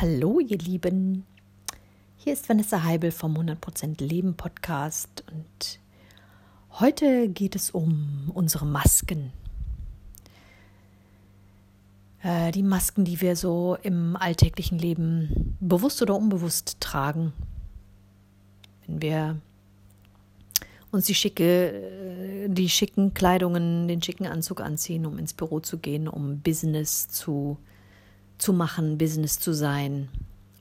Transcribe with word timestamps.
Hallo, 0.00 0.40
ihr 0.40 0.56
Lieben. 0.56 1.26
Hier 2.16 2.32
ist 2.32 2.48
Vanessa 2.48 2.84
Heibel 2.84 3.10
vom 3.10 3.36
100% 3.36 4.02
Leben 4.02 4.34
Podcast 4.34 5.22
und 5.30 5.78
heute 6.80 7.28
geht 7.28 7.54
es 7.54 7.70
um 7.70 8.30
unsere 8.32 8.64
Masken. 8.64 9.30
Äh, 12.22 12.50
die 12.52 12.62
Masken, 12.62 13.04
die 13.04 13.20
wir 13.20 13.36
so 13.36 13.76
im 13.82 14.16
alltäglichen 14.16 14.78
Leben 14.78 15.58
bewusst 15.60 16.00
oder 16.00 16.16
unbewusst 16.16 16.80
tragen. 16.80 17.34
Wenn 18.86 19.02
wir 19.02 19.40
uns 20.92 21.04
die 21.04 21.14
schicke, 21.14 21.72
äh, 21.72 22.48
die 22.48 22.70
schicken 22.70 23.12
Kleidungen, 23.12 23.86
den 23.86 24.00
schicken 24.00 24.26
Anzug 24.26 24.62
anziehen, 24.62 25.04
um 25.04 25.18
ins 25.18 25.34
Büro 25.34 25.60
zu 25.60 25.76
gehen, 25.76 26.08
um 26.08 26.40
Business 26.40 27.08
zu, 27.08 27.58
zu 28.40 28.52
machen, 28.52 28.98
Business 28.98 29.38
zu 29.38 29.52
sein 29.52 30.08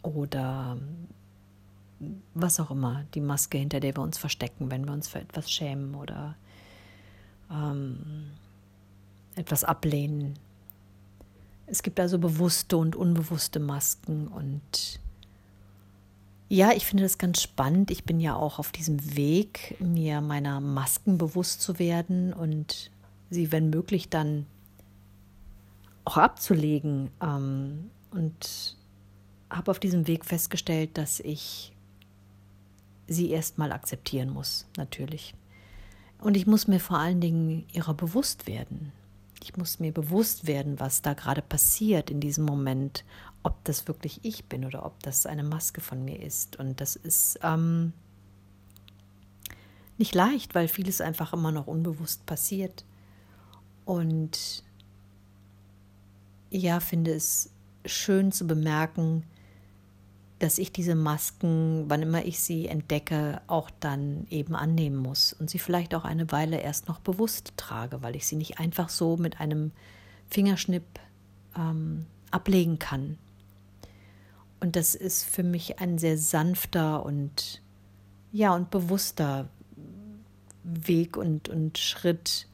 oder 0.02 0.78
was 2.34 2.60
auch 2.60 2.72
immer, 2.72 3.06
die 3.14 3.22
Maske, 3.22 3.58
hinter 3.58 3.80
der 3.80 3.96
wir 3.96 4.04
uns 4.04 4.18
verstecken, 4.18 4.72
wenn 4.72 4.86
wir 4.86 4.94
uns 4.94 5.08
für 5.08 5.20
etwas 5.20 5.52
schämen 5.52 5.96
oder 5.96 6.36
ähm, 7.52 8.32
etwas 9.36 9.64
ablehnen. 9.64 10.36
Es 11.66 11.84
gibt 11.84 12.00
also 12.00 12.18
bewusste 12.18 12.78
und 12.78 12.96
unbewusste 12.96 13.60
Masken 13.60 14.28
und 14.28 15.00
ja, 16.52 16.72
ich 16.72 16.88
finde 16.88 17.04
das 17.04 17.20
ganz 17.20 17.44
spannend. 17.44 17.92
Ich 17.92 18.06
bin 18.06 18.20
ja 18.20 18.36
auch 18.36 18.58
auf 18.58 18.72
diesem 18.72 19.16
Weg, 19.16 19.78
mir 19.80 20.20
meiner 20.20 20.60
Masken 20.60 21.20
bewusst 21.20 21.62
zu 21.62 21.78
werden 21.78 22.34
und 22.34 22.90
sie, 23.30 23.52
wenn 23.52 23.70
möglich, 23.70 24.10
dann 24.10 24.48
auch 26.10 26.18
abzulegen. 26.18 27.12
Ähm, 27.22 27.92
und 28.12 28.76
habe 29.50 29.72
auf 29.72 29.80
diesem 29.80 30.08
Weg 30.08 30.26
festgestellt, 30.26 30.98
dass 30.98 31.20
ich 31.20 31.72
sie 33.08 33.30
erstmal 33.30 33.72
akzeptieren 33.72 34.30
muss, 34.30 34.68
natürlich. 34.78 35.34
Und 36.20 36.36
ich 36.36 36.48
muss 36.48 36.68
mir 36.68 36.80
vor 36.80 36.98
allen 36.98 37.22
Dingen 37.22 37.66
ihrer 37.72 37.94
bewusst 37.94 38.48
werden. 38.48 38.92
Ich 39.42 39.56
muss 39.58 39.80
mir 39.80 39.94
bewusst 39.94 40.48
werden, 40.48 40.80
was 40.80 41.02
da 41.02 41.14
gerade 41.14 41.42
passiert 41.42 42.10
in 42.10 42.20
diesem 42.20 42.46
Moment, 42.46 43.06
ob 43.42 43.64
das 43.64 43.88
wirklich 43.88 44.20
ich 44.24 44.46
bin 44.46 44.66
oder 44.66 44.86
ob 44.86 45.02
das 45.02 45.26
eine 45.26 45.44
Maske 45.44 45.82
von 45.82 46.04
mir 46.04 46.22
ist. 46.22 46.58
Und 46.58 46.82
das 46.82 46.96
ist 46.96 47.40
ähm, 47.42 47.94
nicht 49.98 50.14
leicht, 50.14 50.56
weil 50.56 50.68
vieles 50.68 51.00
einfach 51.00 51.34
immer 51.34 51.52
noch 51.52 51.68
unbewusst 51.68 52.26
passiert. 52.26 52.84
Und 53.86 54.64
ja, 56.50 56.80
finde 56.80 57.14
es 57.14 57.52
schön 57.86 58.32
zu 58.32 58.48
bemerken, 58.48 59.24
dass 60.40 60.58
ich 60.58 60.72
diese 60.72 60.96
Masken, 60.96 61.86
wann 61.88 62.02
immer 62.02 62.26
ich 62.26 62.40
sie 62.40 62.68
entdecke, 62.68 63.42
auch 63.48 63.70
dann 63.80 64.26
eben 64.30 64.56
annehmen 64.56 64.96
muss 64.96 65.34
und 65.34 65.50
sie 65.50 65.60
vielleicht 65.60 65.94
auch 65.94 66.06
eine 66.06 66.32
Weile 66.32 66.62
erst 66.62 66.88
noch 66.88 67.00
bewusst 67.00 67.54
trage, 67.58 68.02
weil 68.02 68.16
ich 68.16 68.26
sie 68.26 68.38
nicht 68.38 68.58
einfach 68.58 68.90
so 68.90 69.18
mit 69.18 69.42
einem 69.42 69.72
Fingerschnipp 70.30 70.86
ähm, 71.58 72.06
ablegen 72.32 72.80
kann. 72.80 73.18
Und 74.62 74.76
das 74.76 74.96
ist 74.96 75.26
für 75.26 75.44
mich 75.44 75.80
ein 75.80 75.98
sehr 75.98 76.18
sanfter 76.18 77.06
und 77.06 77.62
ja 78.32 78.54
und 78.56 78.70
bewusster 78.70 79.50
Weg 80.64 81.18
und, 81.18 81.50
und 81.50 81.78
Schritt 81.78 82.48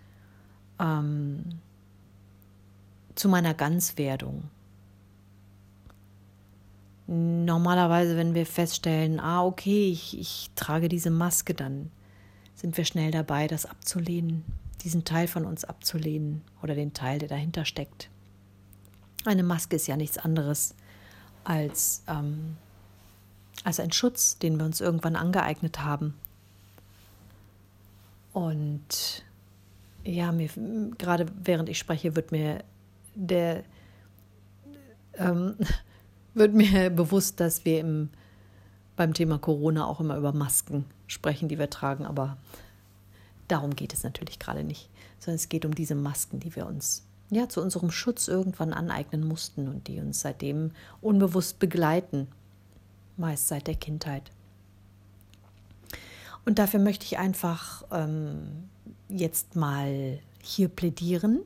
ähm, 0.80 1.60
zu 3.16 3.30
meiner 3.30 3.54
Ganzwerdung. 3.54 4.50
Normalerweise, 7.08 8.18
wenn 8.18 8.34
wir 8.34 8.46
feststellen, 8.46 9.20
ah, 9.20 9.44
okay, 9.44 9.92
ich, 9.92 10.20
ich 10.20 10.50
trage 10.56 10.90
diese 10.90 11.12
Maske, 11.12 11.54
dann 11.54 11.92
sind 12.56 12.78
wir 12.78 12.86
schnell 12.86 13.12
dabei, 13.12 13.48
das 13.48 13.66
abzulehnen, 13.66 14.44
diesen 14.84 15.04
Teil 15.04 15.28
von 15.28 15.46
uns 15.46 15.66
abzulehnen 15.66 16.42
oder 16.64 16.74
den 16.74 16.94
Teil, 16.94 17.20
der 17.20 17.30
dahinter 17.30 17.66
steckt. 17.66 18.10
Eine 19.26 19.44
Maske 19.44 19.76
ist 19.76 19.88
ja 19.88 19.98
nichts 19.98 20.18
anderes 20.18 20.76
als, 21.44 22.04
ähm, 22.08 22.58
als 23.64 23.80
ein 23.80 23.92
Schutz, 23.92 24.40
den 24.40 24.58
wir 24.58 24.66
uns 24.66 24.82
irgendwann 24.82 25.16
angeeignet 25.16 25.82
haben. 25.82 26.16
Und 28.34 29.24
ja, 30.04 30.32
mir, 30.32 30.50
gerade 30.98 31.28
während 31.44 31.70
ich 31.70 31.78
spreche, 31.78 32.16
wird 32.16 32.32
mir 32.32 32.64
der 33.16 33.64
ähm, 35.18 35.56
wird 36.34 36.54
mir 36.54 36.90
bewusst, 36.90 37.40
dass 37.40 37.66
wir 37.66 37.80
im, 37.80 38.10
beim 38.96 39.14
Thema 39.14 39.40
Corona 39.40 39.86
auch 39.86 40.00
immer 40.00 40.18
über 40.18 40.34
Masken 40.34 40.86
sprechen, 41.08 41.48
die 41.50 41.60
wir 41.60 41.70
tragen, 41.70 42.06
aber 42.06 42.38
darum 43.48 43.76
geht 43.76 43.94
es 43.94 44.04
natürlich 44.04 44.40
gerade 44.40 44.64
nicht, 44.64 44.90
sondern 45.20 45.36
es 45.36 45.50
geht 45.50 45.66
um 45.66 45.76
diese 45.76 45.96
Masken, 45.96 46.40
die 46.40 46.56
wir 46.56 46.66
uns 46.66 47.06
ja 47.30 47.50
zu 47.50 47.62
unserem 47.62 47.92
Schutz 47.92 48.28
irgendwann 48.28 48.74
aneignen 48.74 49.26
mussten 49.26 49.68
und 49.68 49.88
die 49.88 50.00
uns 50.00 50.22
seitdem 50.22 50.72
unbewusst 51.02 51.60
begleiten, 51.60 52.28
meist 53.18 53.48
seit 53.48 53.68
der 53.68 53.76
Kindheit. 53.76 54.32
Und 56.46 56.60
dafür 56.60 56.80
möchte 56.80 57.06
ich 57.06 57.18
einfach 57.18 57.84
ähm, 57.92 58.70
jetzt 59.10 59.56
mal 59.56 60.20
hier 60.42 60.68
plädieren 60.68 61.40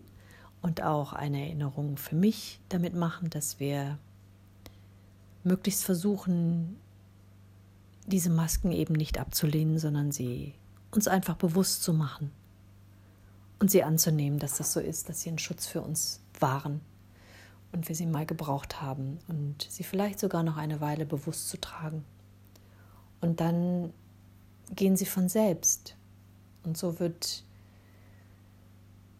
und 0.61 0.83
auch 0.83 1.13
eine 1.13 1.41
Erinnerung 1.41 1.97
für 1.97 2.15
mich 2.15 2.59
damit 2.69 2.93
machen, 2.93 3.29
dass 3.29 3.59
wir 3.59 3.97
möglichst 5.43 5.85
versuchen, 5.85 6.77
diese 8.05 8.29
Masken 8.29 8.71
eben 8.71 8.93
nicht 8.93 9.17
abzulehnen, 9.19 9.79
sondern 9.79 10.11
sie 10.11 10.53
uns 10.91 11.07
einfach 11.07 11.35
bewusst 11.35 11.83
zu 11.83 11.93
machen 11.93 12.31
und 13.59 13.69
sie 13.69 13.83
anzunehmen, 13.83 14.39
dass 14.39 14.57
das 14.57 14.73
so 14.73 14.79
ist, 14.79 15.09
dass 15.09 15.21
sie 15.21 15.29
ein 15.29 15.39
Schutz 15.39 15.67
für 15.67 15.81
uns 15.81 16.21
waren 16.39 16.81
und 17.71 17.87
wir 17.87 17.95
sie 17.95 18.05
mal 18.05 18.25
gebraucht 18.25 18.81
haben 18.81 19.19
und 19.27 19.67
sie 19.69 19.83
vielleicht 19.83 20.19
sogar 20.19 20.43
noch 20.43 20.57
eine 20.57 20.81
Weile 20.81 21.05
bewusst 21.05 21.49
zu 21.49 21.59
tragen. 21.59 22.03
Und 23.21 23.39
dann 23.39 23.93
gehen 24.75 24.95
sie 24.95 25.05
von 25.05 25.29
selbst 25.29 25.95
und 26.63 26.77
so 26.77 26.99
wird 26.99 27.43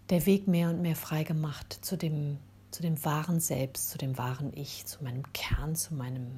der 0.10 0.26
Weg 0.26 0.48
mehr 0.48 0.70
und 0.70 0.82
mehr 0.82 0.96
frei 0.96 1.24
gemacht 1.24 1.80
zu 1.82 1.98
dem 1.98 2.38
zu 2.72 2.84
dem 2.84 3.04
wahren 3.04 3.40
Selbst, 3.40 3.90
zu 3.90 3.98
dem 3.98 4.18
wahren 4.18 4.52
Ich, 4.54 4.86
zu 4.86 5.04
meinem 5.04 5.24
Kern, 5.34 5.76
zu 5.76 5.96
meinem 5.96 6.30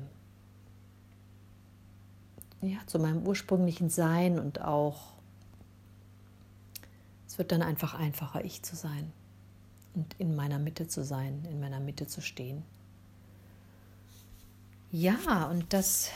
ja, 2.61 2.77
zu 2.85 2.99
meinem 2.99 3.25
ursprünglichen 3.25 3.89
Sein 3.89 4.39
und 4.39 4.61
auch 4.61 5.13
es 7.27 7.37
wird 7.37 7.51
dann 7.51 7.61
einfach 7.61 7.93
einfacher, 7.93 8.43
ich 8.45 8.61
zu 8.61 8.75
sein 8.75 9.11
und 9.95 10.15
in 10.19 10.35
meiner 10.35 10.59
Mitte 10.59 10.87
zu 10.87 11.03
sein, 11.03 11.45
in 11.49 11.59
meiner 11.59 11.79
Mitte 11.79 12.05
zu 12.05 12.21
stehen. 12.21 12.63
Ja, 14.91 15.45
und 15.49 15.71
das 15.71 16.11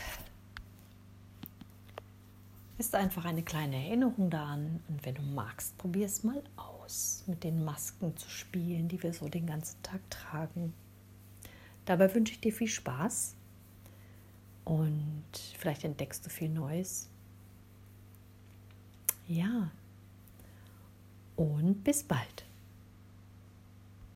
ist 2.76 2.94
einfach 2.94 3.24
eine 3.24 3.42
kleine 3.42 3.76
Erinnerung 3.76 4.28
daran. 4.28 4.80
Und 4.88 5.04
wenn 5.06 5.14
du 5.14 5.22
magst, 5.22 5.76
probier 5.78 6.04
es 6.04 6.22
mal 6.22 6.42
aus, 6.86 7.24
mit 7.26 7.44
den 7.44 7.64
Masken 7.64 8.16
zu 8.16 8.30
spielen, 8.30 8.88
die 8.88 9.02
wir 9.02 9.12
so 9.12 9.28
den 9.28 9.46
ganzen 9.46 9.82
Tag 9.82 10.00
tragen. 10.08 10.72
Dabei 11.84 12.14
wünsche 12.14 12.32
ich 12.32 12.40
dir 12.40 12.52
viel 12.52 12.68
Spaß 12.68 13.34
und 14.64 15.24
vielleicht 15.58 15.84
entdeckst 15.84 16.24
du 16.24 16.30
viel 16.30 16.48
Neues. 16.48 17.08
Ja, 19.28 19.70
und 21.36 21.82
bis 21.84 22.02
bald. 22.02 22.45